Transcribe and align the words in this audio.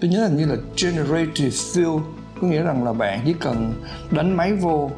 tôi 0.00 0.10
nhớ 0.10 0.22
hình 0.22 0.36
như 0.36 0.44
là 0.44 0.56
generative 0.76 1.48
fill 1.48 2.00
có 2.40 2.46
nghĩa 2.46 2.62
rằng 2.62 2.84
là 2.84 2.92
bạn 2.92 3.20
chỉ 3.26 3.34
cần 3.40 3.74
đánh 4.10 4.36
máy 4.36 4.52
vô 4.52 4.90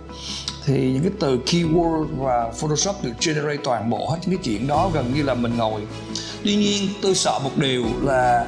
thì 0.65 0.93
những 0.93 1.03
cái 1.03 1.13
từ 1.21 1.39
keyword 1.47 2.07
và 2.17 2.51
Photoshop 2.51 2.97
được 3.03 3.13
generate 3.21 3.63
toàn 3.65 3.91
bộ 3.91 4.11
hết 4.11 4.19
những 4.23 4.37
cái 4.37 4.45
chuyện 4.45 4.67
đó 4.67 4.91
gần 4.95 5.15
như 5.15 5.23
là 5.23 5.35
mình 5.35 5.57
ngồi. 5.57 5.81
Tuy 6.45 6.57
nhiên 6.57 6.89
tôi 7.03 7.15
sợ 7.15 7.39
một 7.45 7.51
điều 7.57 7.85
là 8.03 8.47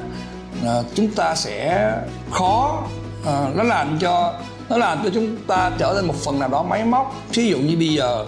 à, 0.65 0.73
chúng 0.95 1.11
ta 1.11 1.35
sẽ 1.35 1.91
khó 2.31 2.83
à, 3.25 3.47
nó 3.55 3.63
làm 3.63 3.99
cho 3.99 4.33
nó 4.69 4.77
làm 4.77 5.03
cho 5.03 5.09
chúng 5.13 5.37
ta 5.47 5.71
trở 5.77 5.93
nên 5.95 6.07
một 6.07 6.15
phần 6.15 6.39
nào 6.39 6.49
đó 6.49 6.63
máy 6.63 6.85
móc. 6.85 7.15
Ví 7.33 7.47
dụ 7.47 7.57
như 7.57 7.77
bây 7.77 7.93
giờ 7.93 8.25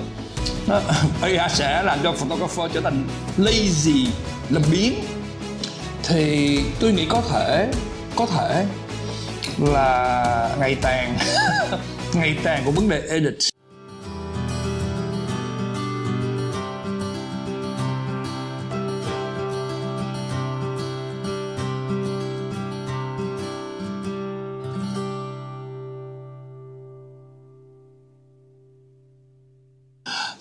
nó, 0.68 0.80
AI 1.22 1.50
sẽ 1.50 1.84
làm 1.84 2.00
cho 2.04 2.12
photographer 2.12 2.72
trở 2.74 2.82
thành 2.82 3.04
lazy 3.38 4.08
làm 4.50 4.62
biến. 4.72 4.94
Thì 6.04 6.60
tôi 6.80 6.92
nghĩ 6.92 7.06
có 7.10 7.22
thể 7.32 7.72
có 8.16 8.26
thể 8.26 8.66
là 9.58 10.56
ngày 10.60 10.78
tàn. 10.82 11.18
Ngày 12.14 12.38
tàn 12.44 12.62
của 12.66 12.72
vấn 12.72 12.90
đề 12.90 13.02
edit. 13.10 13.36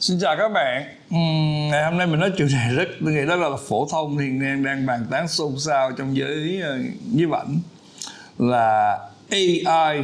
Xin 0.00 0.18
chào 0.20 0.36
các 0.36 0.48
bạn. 0.48 0.82
Uhm, 1.14 1.51
Ngày 1.72 1.84
hôm 1.84 1.98
nay 1.98 2.06
mình 2.06 2.20
nói 2.20 2.32
chủ 2.36 2.44
đề 2.44 2.74
rất 2.76 2.88
Tôi 3.04 3.12
nghĩ 3.12 3.26
đó 3.26 3.36
là 3.36 3.56
phổ 3.68 3.88
thông 3.90 4.18
thì 4.18 4.24
đang 4.40 4.62
đang 4.62 4.86
bàn 4.86 5.06
tán 5.10 5.28
xôn 5.28 5.58
xao 5.58 5.92
trong 5.92 6.16
giới 6.16 6.60
ờ, 6.62 6.78
nhiếp 7.12 7.30
ảnh 7.30 7.60
Là 8.38 8.98
AI 9.30 10.02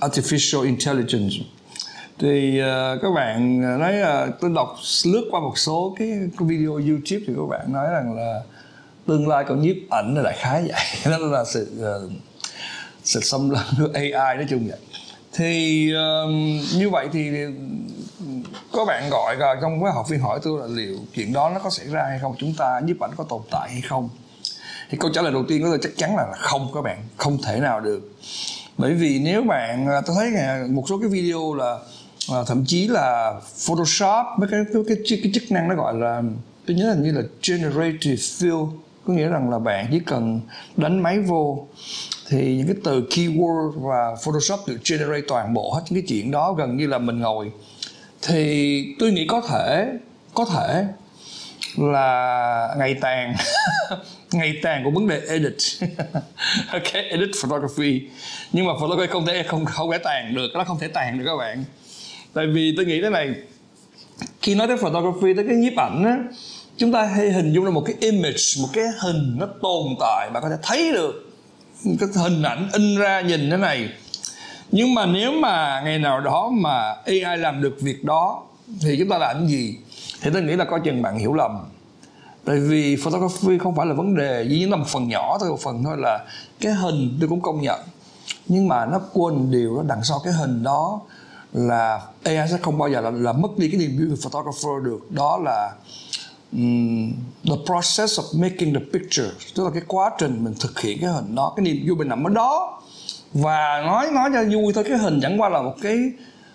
Artificial 0.00 0.62
Intelligence. 0.62 1.34
Thì 2.18 2.60
uh, 2.60 3.02
các 3.02 3.10
bạn 3.14 3.62
ờ, 3.62 3.76
nói 3.78 3.94
uh, 4.02 4.34
tôi 4.40 4.50
đọc 4.54 4.76
lướt 5.04 5.28
qua 5.30 5.40
một 5.40 5.58
số 5.58 5.96
cái, 5.98 6.08
cái 6.38 6.48
video 6.48 6.70
YouTube 6.70 7.24
thì 7.26 7.32
các 7.36 7.48
bạn 7.50 7.72
nói 7.72 7.86
rằng 7.90 8.16
là 8.16 8.40
tương 9.06 9.28
lai 9.28 9.44
còn 9.48 9.62
nhiếp 9.62 9.76
ảnh 9.90 10.14
là 10.14 10.22
đại 10.22 10.36
khái 10.38 10.62
vậy. 10.62 10.80
Đó 11.18 11.18
là 11.18 11.44
sự 11.44 11.72
uh, 11.80 12.12
sự 13.02 13.20
xâm 13.20 13.50
lấn 13.50 13.64
của 13.78 13.88
AI 13.94 14.36
nói 14.36 14.46
chung 14.50 14.68
vậy. 14.68 14.78
Thì 15.32 15.90
uh, 15.92 16.30
như 16.76 16.90
vậy 16.90 17.08
thì 17.12 17.30
có 18.74 18.84
bạn 18.84 19.10
gọi 19.10 19.36
trong 19.62 19.84
cái 19.84 19.92
học 19.92 20.08
viên 20.08 20.20
hỏi 20.20 20.40
tôi 20.42 20.60
là 20.60 20.66
liệu 20.66 20.96
chuyện 21.14 21.32
đó 21.32 21.50
nó 21.50 21.60
có 21.60 21.70
xảy 21.70 21.86
ra 21.86 22.04
hay 22.08 22.18
không 22.18 22.34
chúng 22.38 22.54
ta 22.58 22.80
nhiếp 22.84 23.00
ảnh 23.00 23.10
có 23.16 23.24
tồn 23.28 23.42
tại 23.50 23.70
hay 23.70 23.80
không? 23.80 24.08
Thì 24.90 24.98
câu 25.00 25.10
trả 25.14 25.22
lời 25.22 25.32
đầu 25.32 25.44
tiên 25.48 25.62
của 25.62 25.68
tôi 25.68 25.78
chắc 25.82 25.92
chắn 25.96 26.16
là 26.16 26.26
không 26.38 26.70
các 26.74 26.82
bạn 26.82 26.98
không 27.16 27.38
thể 27.42 27.60
nào 27.60 27.80
được. 27.80 28.12
Bởi 28.78 28.94
vì 28.94 29.18
nếu 29.18 29.42
bạn 29.42 29.88
à, 29.88 30.00
tôi 30.06 30.16
thấy 30.18 30.30
một 30.68 30.84
số 30.88 30.98
cái 30.98 31.08
video 31.08 31.54
là 31.54 31.78
à, 32.32 32.38
thậm 32.46 32.64
chí 32.66 32.88
là 32.88 33.40
Photoshop 33.66 34.26
mấy 34.38 34.48
cái 34.50 34.60
cái, 34.72 34.82
cái, 35.08 35.20
cái 35.22 35.32
chức 35.34 35.52
năng 35.52 35.68
nó 35.68 35.74
gọi 35.74 35.94
là 35.94 36.22
tôi 36.66 36.76
nhớ 36.76 36.86
là 36.86 36.94
như 36.94 37.12
là 37.12 37.22
generative 37.48 38.14
fill 38.14 38.68
có 39.06 39.12
nghĩa 39.12 39.28
rằng 39.28 39.50
là 39.50 39.58
bạn 39.58 39.86
chỉ 39.90 40.00
cần 40.00 40.40
đánh 40.76 41.02
máy 41.02 41.18
vô 41.20 41.66
thì 42.28 42.56
những 42.56 42.66
cái 42.66 42.76
từ 42.84 43.06
keyword 43.10 43.70
và 43.70 44.16
Photoshop 44.24 44.60
được 44.66 44.78
generate 44.90 45.26
toàn 45.28 45.54
bộ 45.54 45.72
hết 45.72 45.82
những 45.88 46.02
cái 46.02 46.06
chuyện 46.08 46.30
đó 46.30 46.52
gần 46.52 46.76
như 46.76 46.86
là 46.86 46.98
mình 46.98 47.20
ngồi 47.20 47.50
thì 48.26 48.84
tôi 48.98 49.12
nghĩ 49.12 49.26
có 49.26 49.40
thể 49.48 49.86
có 50.34 50.44
thể 50.44 50.84
là 51.76 52.74
ngày 52.78 52.94
tàn 53.00 53.34
ngày 54.32 54.54
tàn 54.62 54.84
của 54.84 54.90
vấn 54.90 55.08
đề 55.08 55.20
edit. 55.28 55.56
Ok, 56.72 56.92
edit 56.92 57.30
photography. 57.42 58.02
Nhưng 58.52 58.66
mà 58.66 58.72
photography 58.80 59.12
không 59.12 59.26
thể, 59.26 59.42
không 59.42 59.64
không 59.64 59.92
thể 59.92 59.98
tàn 59.98 60.34
được, 60.34 60.50
nó 60.54 60.64
không 60.64 60.78
thể 60.78 60.88
tàn 60.88 61.18
được 61.18 61.24
các 61.26 61.36
bạn. 61.36 61.64
Tại 62.34 62.46
vì 62.46 62.74
tôi 62.76 62.86
nghĩ 62.86 63.02
thế 63.02 63.10
này, 63.10 63.34
khi 64.42 64.54
nói 64.54 64.66
tới 64.66 64.76
photography, 64.76 65.34
tới 65.34 65.44
cái 65.48 65.56
nhiếp 65.56 65.76
ảnh 65.76 66.04
á, 66.04 66.18
chúng 66.76 66.92
ta 66.92 67.02
hay 67.02 67.32
hình 67.32 67.52
dung 67.52 67.64
là 67.64 67.70
một 67.70 67.82
cái 67.86 67.96
image, 68.00 68.42
một 68.60 68.68
cái 68.72 68.84
hình 69.00 69.36
nó 69.38 69.46
tồn 69.62 69.86
tại 70.00 70.30
bạn 70.30 70.42
có 70.42 70.48
thể 70.50 70.56
thấy 70.62 70.92
được. 70.92 71.30
Cái 72.00 72.08
hình 72.16 72.42
ảnh 72.42 72.68
in 72.72 72.96
ra, 72.96 73.20
nhìn 73.20 73.50
thế 73.50 73.56
này 73.56 73.88
nhưng 74.70 74.94
mà 74.94 75.06
nếu 75.06 75.32
mà 75.32 75.80
ngày 75.84 75.98
nào 75.98 76.20
đó 76.20 76.50
mà 76.52 76.96
AI 77.06 77.38
làm 77.38 77.62
được 77.62 77.76
việc 77.80 78.04
đó 78.04 78.42
thì 78.80 78.96
chúng 78.98 79.08
ta 79.08 79.18
làm 79.18 79.36
cái 79.38 79.48
gì? 79.48 79.76
Thì 80.20 80.30
tôi 80.32 80.42
nghĩ 80.42 80.52
là 80.52 80.64
coi 80.64 80.80
chừng 80.84 81.02
bạn 81.02 81.18
hiểu 81.18 81.34
lầm. 81.34 81.58
Tại 82.44 82.56
vì 82.60 82.96
photography 82.96 83.58
không 83.58 83.76
phải 83.76 83.86
là 83.86 83.94
vấn 83.94 84.16
đề 84.16 84.46
chỉ 84.48 84.66
là 84.66 84.76
một 84.76 84.86
phần 84.88 85.08
nhỏ 85.08 85.38
thôi 85.40 85.50
một 85.50 85.60
phần 85.60 85.84
thôi 85.84 85.96
là 85.98 86.24
cái 86.60 86.72
hình 86.72 87.16
tôi 87.20 87.28
cũng 87.28 87.40
công 87.40 87.60
nhận. 87.62 87.80
Nhưng 88.48 88.68
mà 88.68 88.86
nó 88.86 89.00
quên 89.12 89.50
điều 89.50 89.76
đó 89.76 89.82
đằng 89.86 90.04
sau 90.04 90.20
cái 90.24 90.32
hình 90.32 90.62
đó 90.62 91.00
là 91.52 92.00
AI 92.22 92.48
sẽ 92.50 92.58
không 92.62 92.78
bao 92.78 92.88
giờ 92.88 93.00
là, 93.00 93.10
là 93.10 93.32
mất 93.32 93.58
đi 93.58 93.68
cái 93.68 93.80
niềm 93.80 93.96
vui 93.98 94.08
của 94.10 94.16
photographer 94.22 94.84
được. 94.84 95.10
Đó 95.10 95.40
là 95.44 95.72
um, 96.52 97.12
the 97.44 97.56
process 97.66 98.20
of 98.20 98.40
making 98.40 98.74
the 98.74 98.80
picture. 98.92 99.30
Tức 99.54 99.64
là 99.64 99.70
cái 99.74 99.82
quá 99.86 100.10
trình 100.18 100.44
mình 100.44 100.54
thực 100.60 100.80
hiện 100.80 100.98
cái 101.00 101.10
hình 101.10 101.34
đó 101.34 101.52
cái 101.56 101.64
niềm 101.64 101.84
vui 101.86 101.96
mình 101.96 102.08
nằm 102.08 102.26
ở 102.26 102.30
đó 102.30 102.82
và 103.34 103.82
nói 103.86 104.10
nói 104.12 104.30
cho 104.32 104.44
vui 104.52 104.72
thôi, 104.72 104.84
cái 104.88 104.98
hình 104.98 105.20
chẳng 105.22 105.40
qua 105.40 105.48
là 105.48 105.62
một 105.62 105.74
cái 105.82 105.98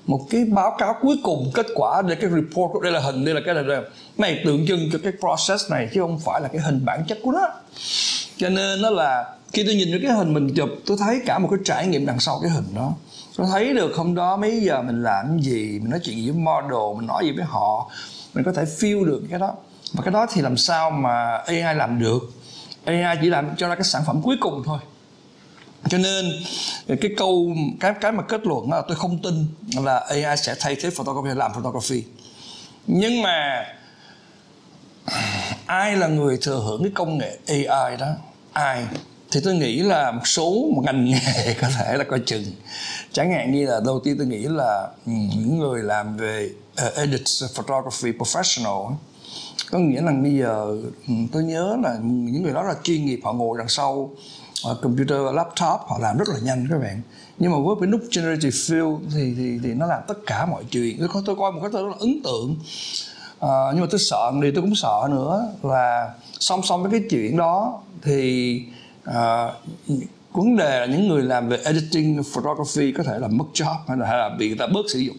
một 0.06 0.26
cái 0.30 0.46
báo 0.46 0.76
cáo 0.78 0.96
cuối 1.02 1.20
cùng, 1.24 1.52
kết 1.54 1.66
quả 1.76 2.02
để 2.02 2.16
cái 2.16 2.30
report, 2.30 2.84
đây 2.84 2.92
là 2.92 3.00
hình, 3.00 3.26
đây 3.26 3.36
là 3.36 3.42
cái 3.46 3.54
này 3.56 3.64
này 4.18 4.42
tượng 4.46 4.68
trưng 4.68 4.90
cho 4.94 5.00
cái 5.04 5.14
process 5.20 5.72
này, 5.72 5.90
chứ 5.94 6.02
không 6.02 6.20
phải 6.20 6.42
là 6.42 6.48
cái 6.48 6.62
hình 6.62 6.86
bản 6.86 7.04
chất 7.08 7.18
của 7.24 7.32
nó. 7.32 7.48
Cho 8.38 8.50
nên 8.50 8.82
nó 8.82 8.90
là, 8.90 9.26
khi 9.54 9.64
tôi 9.66 9.76
nhìn 9.76 10.00
cái 10.04 10.12
hình 10.12 10.34
mình 10.34 10.54
chụp, 10.56 10.70
tôi 10.86 10.98
thấy 11.00 11.22
cả 11.26 11.40
một 11.40 11.48
cái 11.52 11.60
trải 11.66 11.88
nghiệm 11.88 12.06
đằng 12.06 12.20
sau 12.20 12.40
cái 12.42 12.52
hình 12.52 12.66
đó. 12.76 12.94
Tôi 13.38 13.48
thấy 13.52 13.74
được 13.74 13.92
hôm 13.96 14.16
đó 14.16 14.38
mấy 14.38 14.62
giờ 14.62 14.82
mình 14.82 15.04
làm 15.04 15.40
gì, 15.40 15.80
mình 15.82 15.90
nói 15.90 16.00
chuyện 16.04 16.18
gì 16.18 16.30
với 16.30 16.40
model, 16.40 16.98
mình 16.98 17.08
nói 17.08 17.26
gì 17.26 17.32
với 17.32 17.46
họ, 17.46 17.92
mình 18.34 18.44
có 18.44 18.52
thể 18.54 18.64
feel 18.64 19.06
được 19.06 19.22
cái 19.30 19.40
đó. 19.40 19.54
Và 19.94 20.04
cái 20.04 20.14
đó 20.14 20.26
thì 20.34 20.42
làm 20.42 20.58
sao 20.58 20.92
mà 20.92 21.38
AI 21.38 21.76
làm 21.76 22.00
được? 22.00 22.20
AI 22.86 23.18
chỉ 23.22 23.30
làm 23.30 23.56
cho 23.58 23.68
ra 23.68 23.76
cái 23.76 23.84
sản 23.84 24.02
phẩm 24.08 24.22
cuối 24.24 24.36
cùng 24.42 24.64
thôi 24.66 24.80
cho 25.90 25.98
nên 25.98 26.32
cái 26.88 27.12
câu 27.18 27.56
cái 27.80 27.94
cái 28.02 28.12
mà 28.12 28.24
kết 28.24 28.48
luận 28.48 28.72
là 28.72 28.82
tôi 28.88 28.98
không 28.98 29.22
tin 29.22 29.48
là 29.84 30.00
AI 30.00 30.38
sẽ 30.38 30.56
thay 30.60 30.76
thế 30.76 30.90
photography 30.90 31.36
làm 31.36 31.54
photography. 31.54 32.04
Nhưng 32.88 33.22
mà 33.22 33.66
ai 35.66 35.96
là 35.96 36.08
người 36.08 36.38
thừa 36.42 36.62
hưởng 36.66 36.84
cái 36.84 36.92
công 36.96 37.18
nghệ 37.18 37.38
AI 37.48 37.98
đó? 37.98 38.08
Ai? 38.54 38.86
Thì 39.32 39.40
tôi 39.44 39.56
nghĩ 39.56 39.80
là 39.80 40.12
một 40.12 40.28
số 40.28 40.70
một 40.76 40.82
ngành 40.86 41.06
nghề 41.06 41.54
có 41.62 41.68
thể 41.78 41.98
là 41.98 42.04
coi 42.04 42.20
chừng. 42.26 42.46
Chẳng 43.12 43.32
hạn 43.32 43.52
như 43.52 43.66
là 43.66 43.80
đầu 43.86 44.00
tiên 44.04 44.16
tôi 44.18 44.28
nghĩ 44.28 44.46
là 44.50 44.88
ừ, 45.06 45.12
những 45.12 45.60
người 45.60 45.84
làm 45.84 46.18
về 46.18 46.50
uh, 46.88 46.96
edit 46.96 47.22
photography 47.56 48.12
professional 48.12 48.96
có 49.72 49.80
nghĩa 49.80 50.02
là 50.02 50.12
bây 50.12 50.38
giờ 50.38 50.78
ừ, 51.08 51.14
tôi 51.32 51.44
nhớ 51.44 51.78
là 51.84 51.98
những 52.04 52.44
người 52.44 52.54
đó 52.54 52.64
là 52.64 52.76
chuyên 52.84 53.06
nghiệp 53.06 53.20
họ 53.24 53.34
ngồi 53.34 53.58
đằng 53.58 53.70
sau 53.70 54.10
uh, 54.68 54.82
computer 54.82 55.20
laptop 55.34 55.80
họ 55.88 55.98
làm 56.02 56.18
rất 56.18 56.30
là 56.30 56.36
nhanh 56.44 56.68
các 56.70 56.78
bạn. 56.78 57.02
Nhưng 57.38 57.52
mà 57.52 57.58
với 57.58 57.76
cái 57.80 57.88
nút 57.88 58.02
generative 58.16 58.50
fill 58.50 59.00
thì 59.14 59.34
thì 59.38 59.60
thì 59.64 59.74
nó 59.74 59.86
làm 59.86 60.02
tất 60.08 60.18
cả 60.26 60.46
mọi 60.46 60.64
chuyện. 60.72 60.98
Tôi 61.14 61.24
tôi 61.26 61.36
coi 61.36 61.52
một 61.52 61.60
cái 61.62 61.70
tôi 61.74 61.84
rất 61.84 61.90
là 61.90 61.98
ấn 62.00 62.22
tượng. 62.24 62.56
Uh, 63.46 63.74
nhưng 63.74 63.82
mà 63.82 63.88
tôi 63.92 64.00
sợ 64.00 64.32
thì 64.42 64.52
tôi 64.52 64.62
cũng 64.62 64.76
sợ 64.76 65.08
nữa 65.12 65.54
là 65.64 66.14
song 66.40 66.62
song 66.64 66.82
với 66.84 66.92
cái 66.92 67.02
chuyện 67.10 67.38
đó 67.38 67.82
thì 68.02 68.62
uh, 69.10 69.14
vấn 70.32 70.58
đề 70.58 70.80
là 70.80 70.86
những 70.86 71.08
người 71.08 71.24
làm 71.24 71.50
về 71.50 71.58
editing 71.66 72.24
photography 72.24 72.92
có 72.92 73.04
thể 73.04 73.20
là 73.20 73.28
mất 73.28 73.46
job 73.54 73.76
hay 73.88 73.98
là, 73.98 74.08
hay 74.08 74.18
là 74.18 74.30
bị 74.30 74.48
người 74.48 74.58
ta 74.58 74.68
bớt 74.68 74.86
sử 74.94 75.00
dụng. 75.00 75.18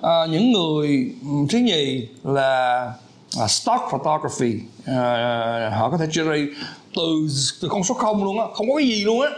À, 0.00 0.26
những 0.30 0.52
người 0.52 1.14
thứ 1.50 1.58
nhì 1.58 2.08
là 2.24 2.92
uh, 3.42 3.50
stock 3.50 3.82
photography. 3.90 4.60
Uh, 4.80 5.72
họ 5.72 5.90
có 5.90 5.96
thể 5.98 6.06
generate 6.16 6.46
từ 6.96 7.28
từ 7.62 7.68
con 7.68 7.84
số 7.84 7.94
không 7.94 8.24
luôn 8.24 8.40
á 8.40 8.46
không 8.54 8.68
có 8.68 8.76
cái 8.76 8.88
gì 8.88 9.04
luôn 9.04 9.20
á. 9.20 9.28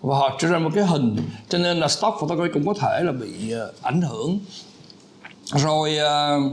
Và 0.00 0.16
họ 0.16 0.36
cho 0.38 0.48
ra 0.48 0.58
một 0.58 0.70
cái 0.74 0.84
hình 0.84 1.16
cho 1.48 1.58
nên 1.58 1.80
là 1.80 1.88
stock 1.88 2.20
photography 2.20 2.50
cũng 2.54 2.66
có 2.66 2.74
thể 2.80 3.00
là 3.02 3.12
bị 3.12 3.54
uh, 3.54 3.82
ảnh 3.82 4.02
hưởng. 4.02 4.38
Rồi 5.44 5.96
uh, 5.98 6.52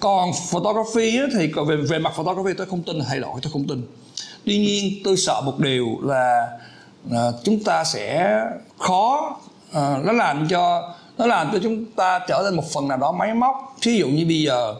còn 0.00 0.30
photography 0.50 1.18
á, 1.18 1.24
thì 1.38 1.52
về 1.66 1.76
về 1.76 1.98
mặt 1.98 2.12
photography 2.16 2.54
tôi 2.58 2.66
không 2.66 2.82
tin 2.82 3.00
thay 3.08 3.20
đổi 3.20 3.40
tôi 3.42 3.52
không 3.52 3.66
tin. 3.68 3.86
Tuy 4.44 4.58
nhiên 4.58 5.00
tôi 5.04 5.16
sợ 5.16 5.40
một 5.40 5.58
điều 5.58 5.86
là 6.02 6.48
uh, 7.08 7.14
chúng 7.44 7.64
ta 7.64 7.84
sẽ 7.84 8.40
khó 8.78 9.36
uh, 9.70 10.04
nó 10.04 10.12
làm 10.12 10.48
cho 10.48 10.94
nó 11.18 11.26
làm 11.26 11.50
cho 11.52 11.58
chúng 11.62 11.84
ta 11.84 12.20
trở 12.28 12.42
nên 12.44 12.56
một 12.56 12.64
phần 12.72 12.88
nào 12.88 12.98
đó 12.98 13.12
máy 13.12 13.34
móc. 13.34 13.76
Ví 13.82 13.98
dụ 13.98 14.08
như 14.08 14.26
bây 14.26 14.42
giờ 14.42 14.74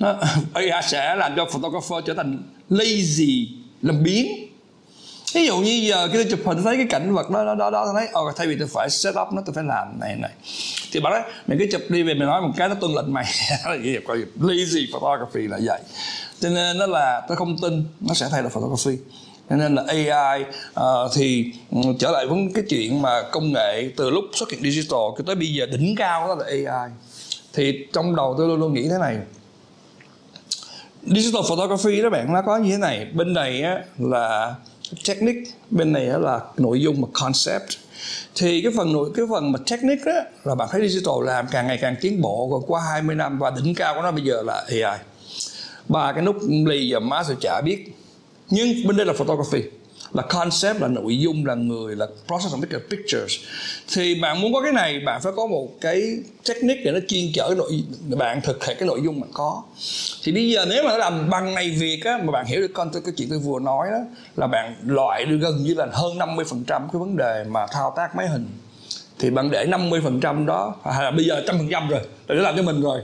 AI 0.54 0.82
sẽ 0.88 1.14
làm 1.14 1.32
cho 1.36 1.44
photographer 1.44 2.04
trở 2.06 2.14
thành 2.14 2.42
lazy 2.70 3.46
làm 3.82 4.02
biến. 4.02 4.46
Ví 5.34 5.46
dụ 5.46 5.58
như 5.58 5.70
giờ 5.70 6.08
khi 6.08 6.14
tôi 6.14 6.26
chụp 6.30 6.40
hình 6.44 6.62
thấy 6.62 6.76
cái 6.76 6.86
cảnh 6.90 7.14
vật 7.14 7.30
đó 7.30 7.44
đó 7.44 7.54
đó, 7.54 7.70
đó 7.70 7.84
tôi 7.84 7.94
thấy 7.96 8.22
oh, 8.22 8.36
thay 8.36 8.46
vì 8.46 8.56
tôi 8.58 8.68
phải 8.68 8.90
set 8.90 9.14
up 9.22 9.32
nó 9.32 9.42
tôi 9.46 9.54
phải 9.54 9.64
làm 9.64 10.00
này 10.00 10.16
này. 10.16 10.30
Thì 10.92 11.00
bạn 11.00 11.12
nói 11.12 11.22
mày 11.46 11.58
cứ 11.58 11.66
chụp 11.72 11.80
đi 11.88 12.02
về 12.02 12.14
mày 12.14 12.26
nói 12.26 12.42
một 12.42 12.52
cái 12.56 12.68
nó 12.68 12.74
tuân 12.74 12.92
lệnh 12.92 13.12
mày. 13.12 13.24
Coi 14.06 14.24
lazy 14.40 14.86
photography 14.92 15.48
là 15.48 15.58
vậy. 15.64 15.80
Cho 16.40 16.48
nên 16.48 16.78
nó 16.78 16.86
là 16.86 17.22
tôi 17.28 17.36
không 17.36 17.56
tin 17.58 17.84
nó 18.00 18.14
sẽ 18.14 18.28
thay 18.30 18.42
đổi 18.42 18.50
photography. 18.50 18.98
Cho 19.50 19.56
nên 19.56 19.74
là 19.74 19.82
AI 19.88 20.42
uh, 20.42 20.48
ờ, 20.74 21.10
thì 21.14 21.52
ừ, 21.70 21.80
trở 21.98 22.10
lại 22.10 22.26
với 22.26 22.38
cái 22.54 22.64
chuyện 22.68 23.02
mà 23.02 23.22
công 23.22 23.52
nghệ 23.52 23.90
từ 23.96 24.10
lúc 24.10 24.24
xuất 24.34 24.50
hiện 24.50 24.62
digital 24.62 25.00
cho 25.18 25.24
tới 25.26 25.34
bây 25.36 25.48
giờ 25.48 25.66
đỉnh 25.66 25.94
cao 25.96 26.28
đó 26.28 26.34
là 26.34 26.44
AI 26.46 26.90
thì 27.52 27.86
trong 27.92 28.16
đầu 28.16 28.34
tôi 28.38 28.48
luôn 28.48 28.60
luôn 28.60 28.74
nghĩ 28.74 28.88
thế 28.88 28.98
này 29.00 29.16
digital 31.06 31.42
photography 31.48 32.02
đó 32.02 32.10
bạn 32.10 32.32
nó 32.32 32.42
có 32.42 32.56
như 32.56 32.70
thế 32.70 32.78
này. 32.78 33.06
Bên 33.14 33.32
này 33.32 33.62
á, 33.62 33.84
là 33.98 34.54
technique 35.08 35.50
bên 35.70 35.92
này 35.92 36.08
á, 36.08 36.18
là 36.18 36.40
nội 36.56 36.80
dung 36.80 37.00
mà 37.00 37.08
concept. 37.12 37.68
Thì 38.34 38.62
cái 38.62 38.72
phần 38.76 38.92
nội 38.92 39.10
cái 39.14 39.26
phần 39.30 39.52
mà 39.52 39.58
technique 39.70 40.04
đó 40.04 40.20
là 40.44 40.54
bạn 40.54 40.68
thấy 40.72 40.88
digital 40.88 41.14
làm 41.24 41.46
càng 41.50 41.66
ngày 41.66 41.78
càng 41.80 41.96
tiến 42.00 42.20
bộ. 42.20 42.48
Rồi 42.50 42.60
qua 42.66 42.80
20 42.92 43.16
năm 43.16 43.38
và 43.38 43.50
đỉnh 43.50 43.74
cao 43.74 43.94
của 43.94 44.02
nó 44.02 44.10
bây 44.10 44.24
giờ 44.24 44.42
là 44.42 44.64
AI 44.68 44.98
ba 45.88 46.12
cái 46.12 46.22
nút 46.22 46.36
ly 46.66 46.92
và 46.92 47.00
má 47.00 47.22
sẽ 47.28 47.34
chả 47.40 47.60
biết. 47.60 47.94
Nhưng 48.50 48.68
bên 48.86 48.96
đây 48.96 49.06
là 49.06 49.12
photography 49.12 49.62
là 50.12 50.22
concept, 50.22 50.80
là 50.80 50.88
nội 50.88 51.18
dung, 51.18 51.46
là 51.46 51.54
người, 51.54 51.96
là 51.96 52.06
process 52.26 52.54
of 52.54 52.60
making 52.60 52.88
pictures. 52.90 53.34
Thì 53.94 54.14
bạn 54.14 54.40
muốn 54.40 54.52
có 54.52 54.62
cái 54.62 54.72
này, 54.72 55.00
bạn 55.00 55.20
phải 55.22 55.32
có 55.36 55.46
một 55.46 55.68
cái 55.80 56.02
technique 56.48 56.82
để 56.84 56.92
nó 56.92 56.98
chuyên 57.08 57.32
chở 57.34 57.54
nội, 57.58 57.84
bạn 58.18 58.40
thực 58.40 58.64
hiện 58.64 58.76
cái 58.80 58.86
nội 58.86 59.00
dung 59.04 59.20
bạn 59.20 59.30
có. 59.32 59.62
Thì 60.22 60.32
bây 60.32 60.50
giờ 60.50 60.66
nếu 60.68 60.84
mà 60.84 60.96
làm 60.96 61.30
bằng 61.30 61.54
này 61.54 61.70
việc 61.70 62.04
á, 62.04 62.18
mà 62.24 62.32
bạn 62.32 62.46
hiểu 62.46 62.60
được 62.60 62.70
con 62.74 62.90
cái 62.92 63.14
chuyện 63.16 63.28
tôi 63.30 63.38
vừa 63.38 63.60
nói 63.60 63.88
đó, 63.90 63.98
là 64.36 64.46
bạn 64.46 64.76
loại 64.86 65.24
được 65.24 65.38
gần 65.40 65.62
như 65.62 65.74
là 65.74 65.86
hơn 65.92 66.18
50% 66.18 66.64
cái 66.66 67.00
vấn 67.00 67.16
đề 67.16 67.44
mà 67.48 67.66
thao 67.72 67.92
tác 67.96 68.16
máy 68.16 68.28
hình. 68.28 68.46
Thì 69.18 69.30
bạn 69.30 69.50
để 69.50 69.66
50% 69.66 70.46
đó 70.46 70.74
à, 70.84 70.92
hay 70.92 71.04
là 71.04 71.10
bây 71.10 71.24
giờ 71.24 71.42
trăm 71.46 71.58
phần 71.58 71.68
trăm 71.70 71.88
rồi 71.88 72.00
để 72.28 72.34
làm 72.34 72.56
cho 72.56 72.62
mình 72.62 72.80
rồi. 72.80 73.00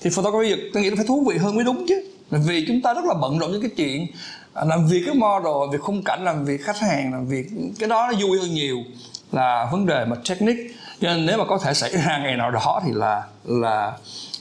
Thì 0.00 0.10
photography, 0.10 0.70
tôi 0.74 0.82
nghĩ 0.82 0.90
nó 0.90 0.96
phải 0.96 1.06
thú 1.08 1.24
vị 1.28 1.36
hơn 1.38 1.54
mới 1.54 1.64
đúng 1.64 1.86
chứ. 1.88 2.02
Vì 2.30 2.64
chúng 2.68 2.82
ta 2.82 2.94
rất 2.94 3.04
là 3.04 3.14
bận 3.14 3.38
rộn 3.38 3.52
những 3.52 3.62
cái 3.62 3.70
chuyện 3.76 4.06
làm 4.66 4.86
việc 4.86 5.02
cái 5.06 5.14
model 5.14 5.72
việc 5.72 5.80
khung 5.80 6.02
cảnh 6.02 6.24
làm 6.24 6.44
việc 6.44 6.64
khách 6.64 6.78
hàng 6.78 7.12
làm 7.12 7.26
việc 7.26 7.46
cái 7.78 7.88
đó 7.88 8.08
nó 8.12 8.18
vui 8.20 8.38
hơn 8.38 8.54
nhiều 8.54 8.76
là 9.32 9.68
vấn 9.72 9.86
đề 9.86 10.04
mà 10.04 10.16
technique. 10.28 10.62
Cho 11.00 11.08
nên 11.08 11.26
nếu 11.26 11.38
mà 11.38 11.44
có 11.48 11.58
thể 11.58 11.74
xảy 11.74 11.90
ra 11.90 12.18
ngày 12.18 12.36
nào 12.36 12.50
đó 12.50 12.80
thì 12.84 12.92
là 12.92 13.26
là 13.44 13.98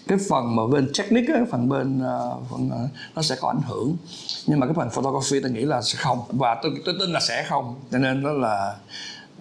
cái 0.08 0.18
phần 0.30 0.56
mà 0.56 0.64
bên 0.68 0.92
technique 0.98 1.34
cái 1.34 1.44
phần 1.52 1.70
bên 1.70 1.98
uh, 2.00 2.50
phần, 2.52 2.68
uh, 2.68 2.90
nó 3.16 3.22
sẽ 3.22 3.36
có 3.42 3.48
ảnh 3.48 3.62
hưởng. 3.68 3.98
Nhưng 4.46 4.60
mà 4.60 4.68
cái 4.68 4.74
phần 4.74 4.90
photography 4.90 5.40
tôi 5.40 5.52
nghĩ 5.52 5.62
là 5.62 5.82
sẽ 5.82 5.98
không 5.98 6.24
và 6.30 6.56
tôi 6.64 6.72
tôi 6.86 6.96
tin 7.00 7.10
là 7.10 7.20
sẽ 7.20 7.44
không. 7.44 7.76
Cho 7.92 7.98
nên 7.98 8.24
đó 8.24 8.32
là 8.32 8.76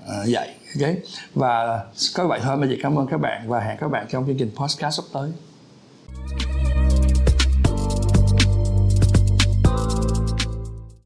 uh, 0.04 0.26
vậy 0.32 0.54
okay. 0.80 0.96
và 1.34 1.84
có 2.14 2.26
vậy 2.26 2.40
thôi. 2.42 2.56
Bây 2.56 2.68
giờ 2.68 2.76
cảm 2.82 2.98
ơn 2.98 3.06
các 3.06 3.20
bạn 3.20 3.48
và 3.48 3.60
hẹn 3.60 3.76
các 3.80 3.88
bạn 3.88 4.06
trong 4.10 4.26
chương 4.26 4.36
trình 4.38 4.50
podcast 4.56 4.96
sắp 4.96 5.04
tới. 5.12 5.32